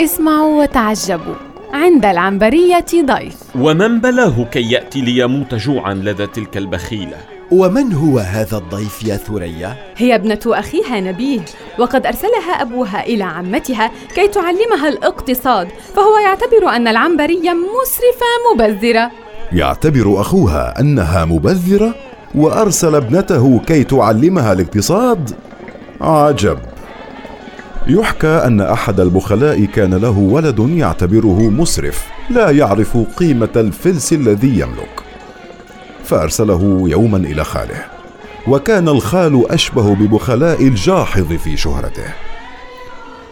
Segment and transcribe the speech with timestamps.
[0.00, 1.34] اسمعوا وتعجبوا
[1.72, 7.16] عند العنبرية ضيف ومن بلاه كي يأتي ليموت جوعا لدى تلك البخيلة
[7.50, 11.44] ومن هو هذا الضيف يا ثريا؟ هي ابنة أخيها نبيه
[11.78, 19.10] وقد أرسلها أبوها إلى عمتها كي تعلمها الاقتصاد فهو يعتبر أن العنبرية مسرفة مبذرة
[19.52, 21.94] يعتبر أخوها أنها مبذرة
[22.34, 25.30] وأرسل ابنته كي تعلمها الاقتصاد؟
[26.00, 26.58] عجب
[27.86, 35.00] يحكى أن أحد البخلاء كان له ولد يعتبره مسرف لا يعرف قيمة الفلس الذي يملك.
[36.04, 37.84] فأرسله يوما إلى خاله.
[38.46, 42.14] وكان الخال أشبه ببخلاء الجاحظ في شهرته.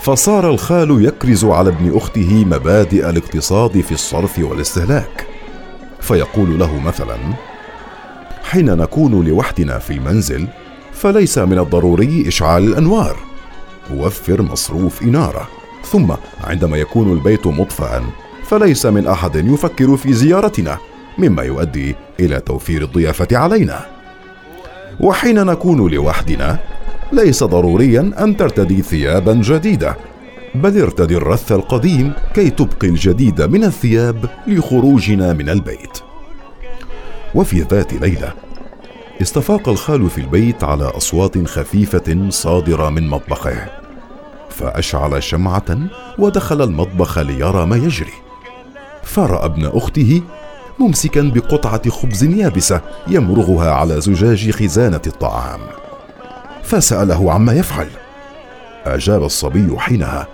[0.00, 5.26] فصار الخال يكرز على ابن أخته مبادئ الاقتصاد في الصرف والاستهلاك.
[6.00, 7.16] فيقول له مثلا
[8.42, 10.48] حين نكون لوحدنا في المنزل
[10.92, 13.29] فليس من الضروري إشعال الأنوار.
[13.92, 15.48] وفر مصروف إنارة.
[15.84, 16.12] ثم
[16.44, 18.04] عندما يكون البيت مطفأ
[18.44, 20.78] فليس من أحد يفكر في زيارتنا
[21.18, 23.86] مما يؤدي إلى توفير الضيافة علينا.
[25.00, 26.58] وحين نكون لوحدنا
[27.12, 29.96] ليس ضروريا أن ترتدي ثيابا جديدة
[30.54, 35.98] بل ارتدي الرث القديم كي تبقي الجديد من الثياب لخروجنا من البيت.
[37.34, 38.32] وفي ذات ليلة
[39.22, 43.79] استفاق الخال في البيت على أصوات خفيفة صادرة من مطبخه.
[44.60, 45.78] فأشعل شمعة
[46.18, 48.12] ودخل المطبخ ليرى ما يجري.
[49.02, 50.22] فراى ابن أخته
[50.78, 55.60] ممسكا بقطعة خبز يابسة يمرغها على زجاج خزانة الطعام.
[56.62, 57.88] فسأله عما يفعل.
[58.84, 60.28] أجاب الصبي حينها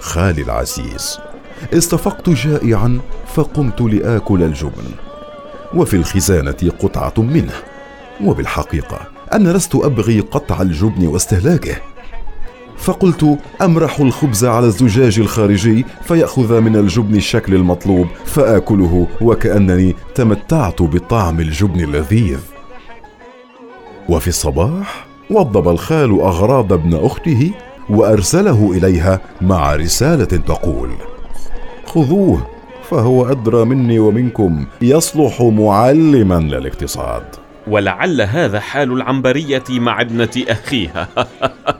[0.00, 1.18] خالي العزيز
[1.74, 3.00] استفقت جائعا
[3.34, 4.90] فقمت لآكل الجبن.
[5.74, 7.54] وفي الخزانة قطعة منه.
[8.24, 9.00] وبالحقيقة
[9.32, 11.76] أنا لست أبغي قطع الجبن واستهلاكه.
[12.78, 21.40] فقلت امرح الخبز على الزجاج الخارجي؟ فيأخذ من الجبن الشكل المطلوب فآكله وكأنني تمتعت بطعم
[21.40, 22.38] الجبن اللذيذ.
[24.08, 27.50] وفي الصباح وضب الخال أغراض ابن أخته
[27.90, 30.90] وأرسله إليها مع رسالة تقول
[31.86, 32.46] خذوه
[32.90, 37.24] فهو أدرى مني ومنكم يصلح معلما للاقتصاد.
[37.66, 41.08] ولعل هذا حال العنبرية مع ابنة أخيها.